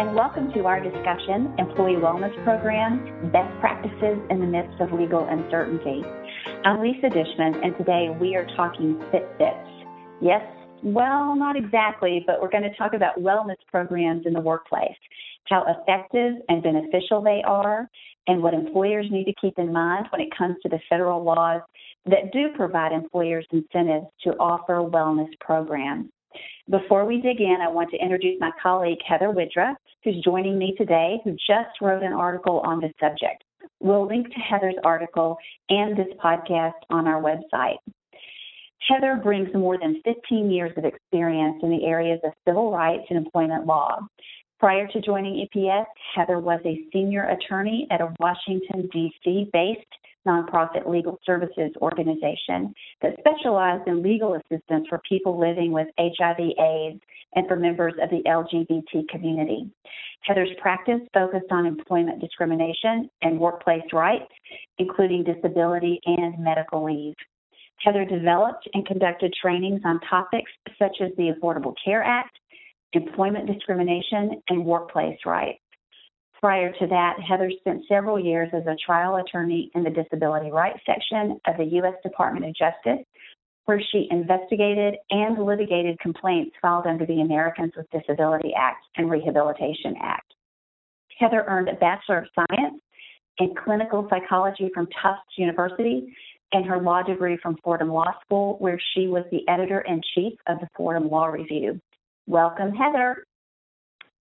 [0.00, 5.28] and welcome to our discussion Employee Wellness Programs Best Practices in the Midst of Legal
[5.28, 6.02] Uncertainty.
[6.64, 9.84] I'm Lisa Dishman, and today we are talking Fitbits.
[10.22, 10.40] Yes,
[10.82, 14.96] well, not exactly, but we're going to talk about wellness programs in the workplace,
[15.50, 17.86] how effective and beneficial they are,
[18.26, 21.60] and what employers need to keep in mind when it comes to the federal laws
[22.06, 26.08] that do provide employers incentives to offer wellness programs.
[26.68, 30.74] Before we dig in, I want to introduce my colleague Heather Widra, who's joining me
[30.78, 33.42] today, who just wrote an article on this subject.
[33.80, 35.36] We'll link to Heather's article
[35.68, 37.78] and this podcast on our website.
[38.88, 43.18] Heather brings more than 15 years of experience in the areas of civil rights and
[43.18, 43.98] employment law.
[44.58, 49.48] Prior to joining EPS, Heather was a senior attorney at a Washington, D.C.
[49.52, 49.80] based
[50.26, 57.00] nonprofit legal services organization that specialized in legal assistance for people living with HIV/AIDS
[57.34, 59.70] and for members of the LGBT community.
[60.22, 64.30] Heather's practice focused on employment discrimination and workplace rights,
[64.78, 67.14] including disability and medical leave.
[67.78, 72.38] Heather developed and conducted trainings on topics such as the Affordable Care Act,
[72.92, 75.60] employment discrimination, and workplace rights.
[76.40, 80.80] Prior to that, Heather spent several years as a trial attorney in the Disability Rights
[80.86, 81.94] section of the U.S.
[82.02, 83.04] Department of Justice,
[83.66, 89.96] where she investigated and litigated complaints filed under the Americans with Disability Act and Rehabilitation
[90.00, 90.32] Act.
[91.18, 92.80] Heather earned a Bachelor of Science
[93.38, 96.14] in Clinical Psychology from Tufts University
[96.52, 100.32] and her law degree from Fordham Law School, where she was the editor in chief
[100.46, 101.78] of the Fordham Law Review.
[102.26, 103.24] Welcome, Heather.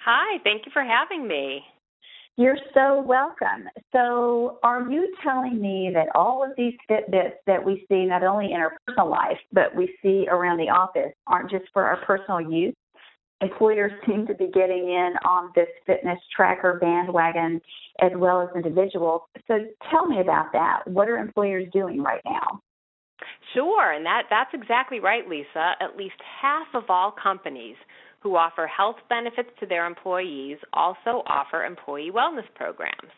[0.00, 1.62] Hi, thank you for having me.
[2.36, 3.68] You're so welcome.
[3.92, 8.52] So, are you telling me that all of these Fitbits that we see, not only
[8.52, 12.40] in our personal life, but we see around the office, aren't just for our personal
[12.40, 12.74] use?
[13.42, 17.60] Employers seem to be getting in on this fitness tracker bandwagon
[18.00, 19.22] as well as individuals.
[19.46, 19.58] So,
[19.90, 20.82] tell me about that.
[20.86, 22.60] What are employers doing right now?
[23.54, 25.72] Sure, and that, that's exactly right, Lisa.
[25.80, 27.76] At least half of all companies
[28.20, 33.10] who offer health benefits to their employees also offer employee wellness programs.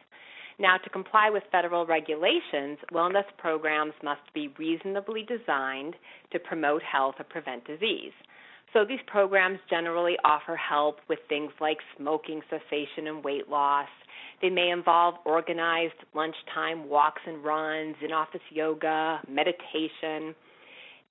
[0.59, 5.95] Now, to comply with federal regulations, wellness programs must be reasonably designed
[6.31, 8.13] to promote health or prevent disease.
[8.73, 13.89] So, these programs generally offer help with things like smoking cessation and weight loss.
[14.41, 20.35] They may involve organized lunchtime walks and runs, in office yoga, meditation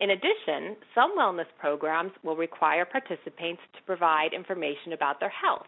[0.01, 5.67] in addition, some wellness programs will require participants to provide information about their health,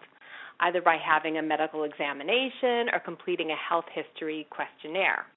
[0.59, 5.27] either by having a medical examination or completing a health history questionnaire.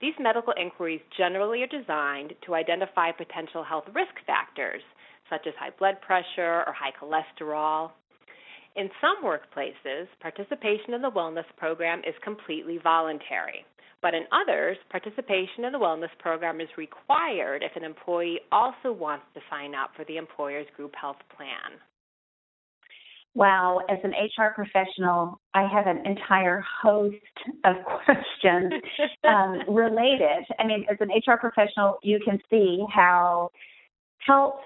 [0.00, 4.82] These medical inquiries generally are designed to identify potential health risk factors,
[5.28, 7.90] such as high blood pressure or high cholesterol.
[8.76, 13.64] In some workplaces, participation in the wellness program is completely voluntary.
[14.02, 19.24] But in others, participation in the wellness program is required if an employee also wants
[19.34, 21.80] to sign up for the employer's group health plan.
[23.36, 27.16] Wow, as an HR professional, I have an entire host
[27.64, 28.72] of questions
[29.28, 30.46] um, related.
[30.58, 33.50] I mean, as an HR professional, you can see how
[34.20, 34.60] health,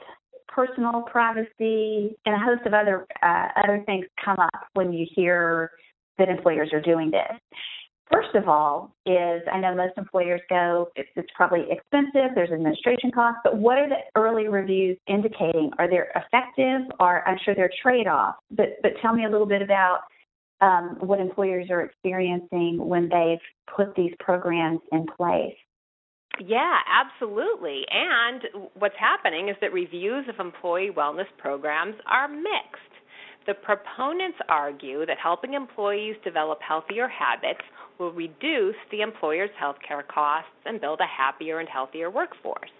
[0.46, 5.72] personal privacy, and a host of other uh, other things come up when you hear
[6.18, 7.40] that employers are doing this.
[8.12, 13.12] First of all, is I know most employers go, it's, it's probably expensive, there's administration
[13.12, 15.70] costs, but what are the early reviews indicating?
[15.78, 18.38] Are they effective or I'm sure they're trade offs?
[18.50, 20.00] But, but tell me a little bit about
[20.60, 23.38] um, what employers are experiencing when they've
[23.74, 25.54] put these programs in place.
[26.44, 27.84] Yeah, absolutely.
[27.90, 32.89] And what's happening is that reviews of employee wellness programs are mixed.
[33.46, 37.62] The proponents argue that helping employees develop healthier habits
[37.98, 42.70] will reduce the employer's healthcare costs and build a happier and healthier workforce.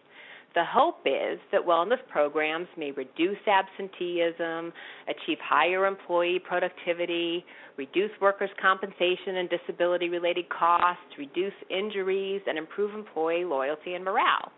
[0.55, 4.73] The hope is that wellness programs may reduce absenteeism,
[5.07, 7.45] achieve higher employee productivity,
[7.77, 14.51] reduce workers' compensation and disability related costs, reduce injuries, and improve employee loyalty and morale.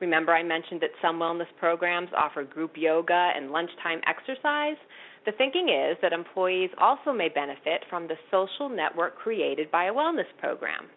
[0.00, 4.76] Remember, I mentioned that some wellness programs offer group yoga and lunchtime exercise.
[5.26, 9.92] The thinking is that employees also may benefit from the social network created by a
[9.92, 10.88] wellness program.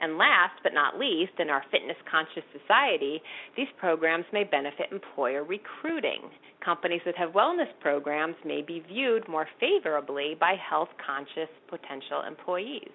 [0.00, 3.22] And last but not least, in our fitness conscious society,
[3.56, 6.28] these programs may benefit employer recruiting.
[6.62, 12.90] Companies that have wellness programs may be viewed more favorably by health conscious potential employees.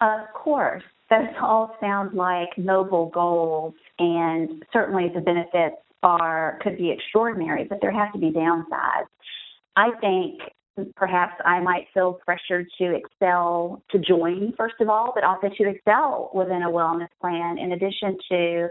[0.00, 6.90] Of course, those all sound like noble goals, and certainly the benefits are could be
[6.90, 9.08] extraordinary, but there have to be downsides.
[9.76, 10.40] I think
[10.96, 15.68] perhaps I might feel pressured to excel, to join, first of all, but also to
[15.68, 18.68] excel within a wellness plan, in addition to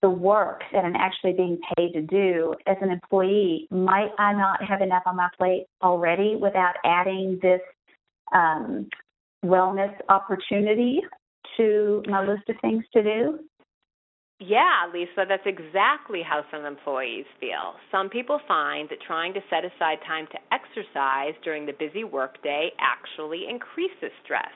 [0.00, 3.66] the work that I'm actually being paid to do as an employee.
[3.70, 7.60] Might I not have enough on my plate already without adding this
[8.32, 8.88] um,
[9.44, 11.00] wellness opportunity
[11.56, 13.38] to my list of things to do?
[14.40, 17.74] Yeah, Lisa, that's exactly how some employees feel.
[17.92, 22.70] Some people find that trying to set aside time to exercise during the busy workday
[22.80, 24.50] actually increases stress.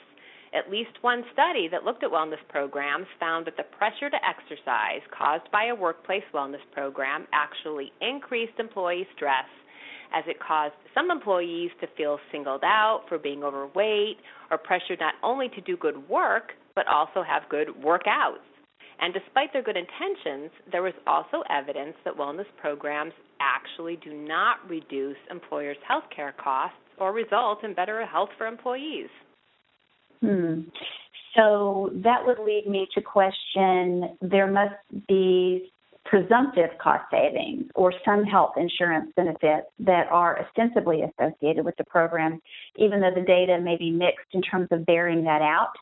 [0.52, 5.02] At least one study that looked at wellness programs found that the pressure to exercise
[5.17, 9.46] caused by a workplace wellness program actually increased employee stress
[10.14, 14.17] as it caused some employees to feel singled out for being overweight
[14.50, 18.47] or pressured not only to do good work, but also have good workouts.
[19.01, 24.59] And despite their good intentions, there was also evidence that wellness programs actually do not
[24.69, 29.09] reduce employers' health care costs or result in better health for employees.
[30.21, 30.61] Hmm.
[31.37, 34.77] So that would lead me to question there must
[35.09, 35.73] be
[36.05, 42.41] presumptive cost savings or some health insurance benefits that are ostensibly associated with the program,
[42.77, 45.73] even though the data may be mixed in terms of bearing that out.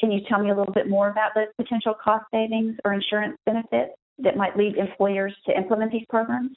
[0.00, 3.36] Can you tell me a little bit more about those potential cost savings or insurance
[3.44, 6.56] benefits that might lead employers to implement these programs?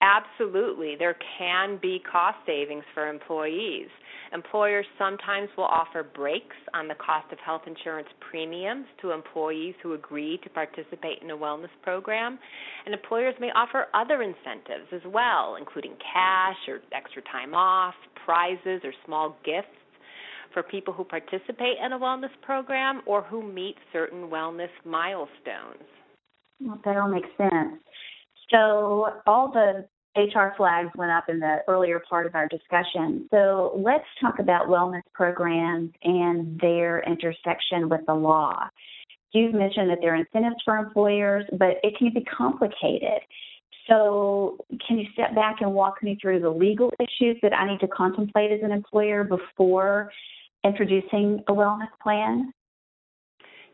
[0.00, 0.96] Absolutely.
[0.98, 3.88] There can be cost savings for employees.
[4.32, 9.94] Employers sometimes will offer breaks on the cost of health insurance premiums to employees who
[9.94, 12.38] agree to participate in a wellness program.
[12.84, 17.94] And employers may offer other incentives as well, including cash or extra time off,
[18.26, 19.68] prizes, or small gifts
[20.54, 25.84] for people who participate in a wellness program or who meet certain wellness milestones.
[26.60, 27.82] Well, that all makes sense.
[28.50, 29.86] So, all the
[30.16, 33.26] HR flags went up in the earlier part of our discussion.
[33.30, 38.68] So, let's talk about wellness programs and their intersection with the law.
[39.32, 43.20] You've mentioned that there are incentives for employers, but it can be complicated.
[43.88, 44.56] So,
[44.86, 47.88] can you step back and walk me through the legal issues that I need to
[47.88, 50.10] contemplate as an employer before
[50.64, 52.52] introducing a wellness plan?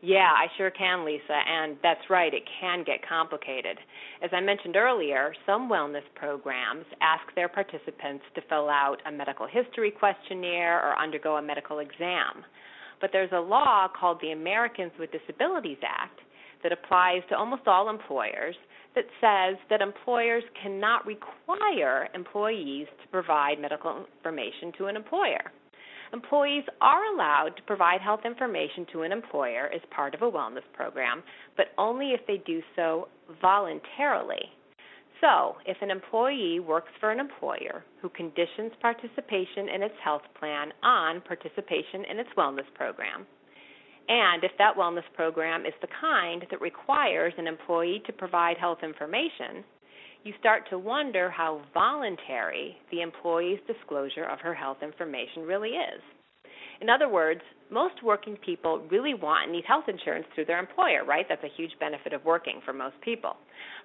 [0.03, 3.77] Yeah, I sure can, Lisa, and that's right, it can get complicated.
[4.23, 9.45] As I mentioned earlier, some wellness programs ask their participants to fill out a medical
[9.45, 12.43] history questionnaire or undergo a medical exam.
[12.99, 16.19] But there's a law called the Americans with Disabilities Act
[16.63, 18.55] that applies to almost all employers
[18.95, 25.51] that says that employers cannot require employees to provide medical information to an employer.
[26.13, 30.65] Employees are allowed to provide health information to an employer as part of a wellness
[30.73, 31.23] program,
[31.55, 33.07] but only if they do so
[33.41, 34.51] voluntarily.
[35.21, 40.73] So, if an employee works for an employer who conditions participation in its health plan
[40.83, 43.25] on participation in its wellness program,
[44.09, 48.79] and if that wellness program is the kind that requires an employee to provide health
[48.83, 49.63] information,
[50.23, 56.01] you start to wonder how voluntary the employee's disclosure of her health information really is.
[56.79, 57.41] In other words,
[57.71, 61.25] most working people really want and need health insurance through their employer, right?
[61.27, 63.37] That's a huge benefit of working for most people.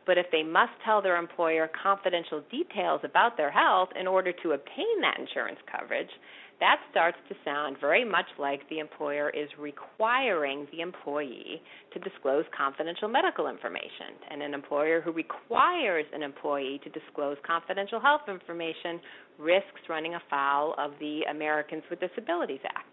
[0.06, 4.52] But if they must tell their employer confidential details about their health in order to
[4.52, 6.10] obtain that insurance coverage,
[6.58, 11.60] that starts to sound very much like the employer is requiring the employee
[11.92, 14.16] to disclose confidential medical information.
[14.30, 19.00] And an employer who requires an employee to disclose confidential health information
[19.38, 22.85] risks running afoul of the Americans with Disabilities Act.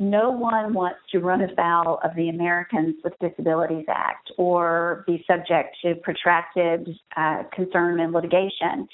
[0.00, 5.76] No one wants to run afoul of the Americans with Disabilities Act or be subject
[5.84, 6.88] to protracted
[7.18, 8.88] uh, concern and litigation.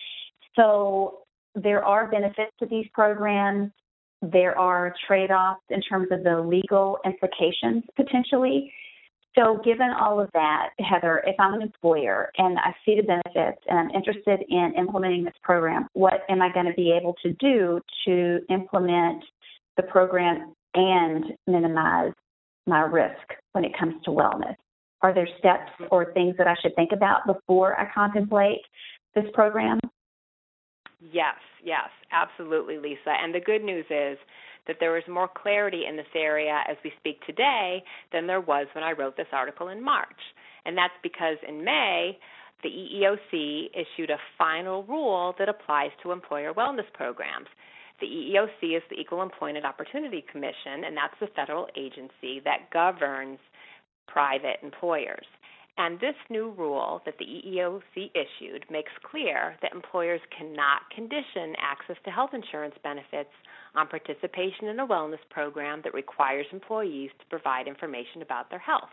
[0.56, 1.18] So
[1.54, 3.70] there are benefits to these programs.
[4.20, 8.72] There are trade offs in terms of the legal implications potentially.
[9.38, 13.62] So, given all of that, Heather, if I'm an employer and I see the benefits
[13.68, 17.32] and I'm interested in implementing this program, what am I going to be able to
[17.34, 19.22] do to implement
[19.76, 22.12] the program and minimize
[22.66, 24.56] my risk when it comes to wellness?
[25.02, 28.60] Are there steps or things that I should think about before I contemplate
[29.14, 29.78] this program?
[31.00, 33.14] Yes, yes, absolutely, Lisa.
[33.22, 34.18] And the good news is
[34.66, 38.66] that there is more clarity in this area as we speak today than there was
[38.74, 40.08] when I wrote this article in March.
[40.64, 42.18] And that's because in May,
[42.62, 47.46] the EEOC issued a final rule that applies to employer wellness programs.
[48.00, 53.38] The EEOC is the Equal Employment Opportunity Commission, and that's the federal agency that governs
[54.06, 55.24] private employers.
[55.78, 61.96] And this new rule that the EEOC issued makes clear that employers cannot condition access
[62.04, 63.32] to health insurance benefits
[63.74, 68.88] on participation in a wellness program that requires employees to provide information about their health.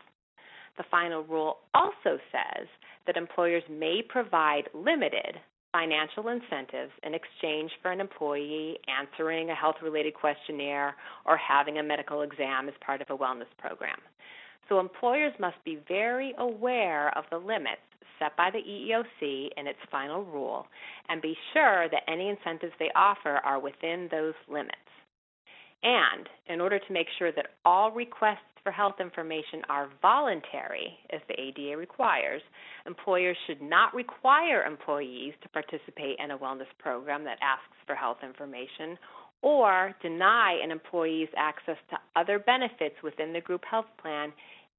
[0.76, 2.66] The final rule also says
[3.06, 5.36] that employers may provide limited
[5.74, 10.94] financial incentives in exchange for an employee answering a health related questionnaire
[11.26, 13.98] or having a medical exam as part of a wellness program.
[14.68, 17.82] So employers must be very aware of the limits
[18.20, 20.68] set by the EEOC in its final rule
[21.08, 24.76] and be sure that any incentives they offer are within those limits.
[25.82, 31.20] And in order to make sure that all requests for health information are voluntary, as
[31.28, 32.42] the ADA requires,
[32.86, 38.18] employers should not require employees to participate in a wellness program that asks for health
[38.24, 38.98] information
[39.42, 44.32] or deny an employee's access to other benefits within the group health plan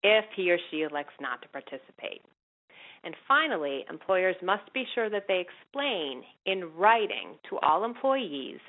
[0.04, 2.22] if he or she elects not to participate.
[3.04, 8.60] And finally, employers must be sure that they explain in writing to all employees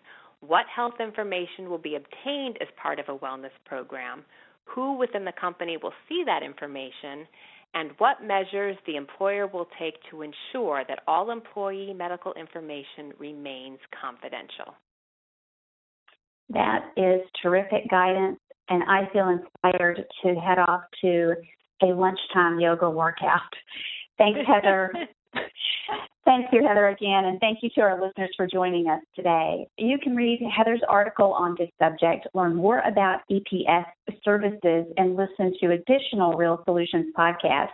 [0.41, 4.23] what health information will be obtained as part of a wellness program,
[4.67, 7.27] who within the company will see that information,
[7.75, 13.79] and what measures the employer will take to ensure that all employee medical information remains
[14.01, 14.75] confidential.
[16.51, 21.35] That is terrific guidance, and I feel inspired to head off to
[21.83, 23.41] a lunchtime yoga workout.
[24.19, 24.93] Thanks, Heather.
[26.25, 29.69] Thank you, Heather, again, and thank you to our listeners for joining us today.
[29.79, 33.85] You can read Heather's article on this subject, learn more about EPS
[34.25, 37.69] services, and listen to additional Real Solutions podcasts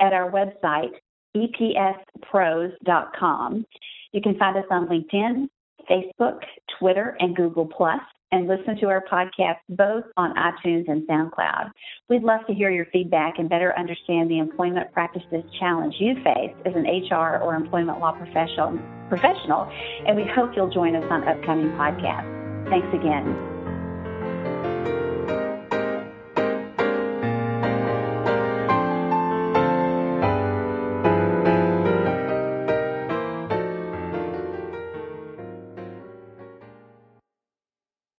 [0.00, 0.90] at our website,
[1.36, 3.66] epspros.com.
[4.10, 5.48] You can find us on LinkedIn,
[5.88, 6.40] Facebook,
[6.80, 8.00] Twitter, and Google Plus
[8.32, 11.70] and listen to our podcast both on iTunes and SoundCloud.
[12.08, 16.54] We'd love to hear your feedback and better understand the employment practices challenge you face
[16.66, 19.70] as an HR or employment law professional, professional
[20.06, 22.70] and we hope you'll join us on upcoming podcasts.
[22.70, 23.51] Thanks again.